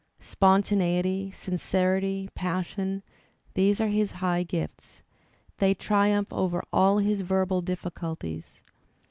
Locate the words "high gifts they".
4.13-5.75